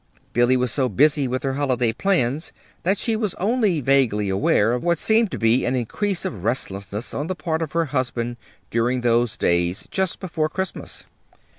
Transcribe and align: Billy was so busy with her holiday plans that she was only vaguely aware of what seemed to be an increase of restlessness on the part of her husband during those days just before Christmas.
Billy 0.33 0.57
was 0.57 0.71
so 0.71 0.89
busy 0.89 1.27
with 1.27 1.43
her 1.43 1.53
holiday 1.53 1.93
plans 1.93 2.51
that 2.81 2.97
she 2.97 3.15
was 3.15 3.35
only 3.35 3.81
vaguely 3.81 4.29
aware 4.29 4.73
of 4.73 4.83
what 4.83 4.97
seemed 4.97 5.29
to 5.29 5.37
be 5.37 5.63
an 5.63 5.75
increase 5.75 6.25
of 6.25 6.43
restlessness 6.43 7.13
on 7.13 7.27
the 7.27 7.35
part 7.35 7.61
of 7.61 7.73
her 7.73 7.85
husband 7.85 8.37
during 8.71 9.01
those 9.01 9.37
days 9.37 9.87
just 9.91 10.19
before 10.19 10.49
Christmas. 10.49 11.03